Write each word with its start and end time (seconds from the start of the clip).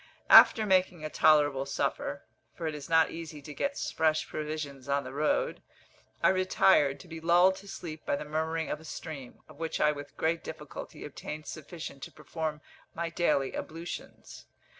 After 0.31 0.65
making 0.65 1.05
a 1.05 1.11
tolerable 1.11 1.67
supper 1.67 2.23
for 2.55 2.65
it 2.65 2.73
is 2.73 2.89
not 2.89 3.11
easy 3.11 3.39
to 3.43 3.53
get 3.53 3.77
fresh 3.77 4.27
provisions 4.27 4.89
on 4.89 5.03
the 5.03 5.13
road 5.13 5.61
I 6.23 6.29
retired, 6.29 6.99
to 7.01 7.07
be 7.07 7.21
lulled 7.21 7.55
to 7.57 7.67
sleep 7.67 8.03
by 8.03 8.15
the 8.15 8.25
murmuring 8.25 8.71
of 8.71 8.79
a 8.79 8.83
stream, 8.83 9.43
of 9.47 9.57
which 9.59 9.79
I 9.79 9.91
with 9.91 10.17
great 10.17 10.43
difficulty 10.43 11.05
obtained 11.05 11.45
sufficient 11.45 12.01
to 12.01 12.11
perform 12.11 12.61
my 12.95 13.11
daily 13.11 13.55
ablutions. 13.55 14.47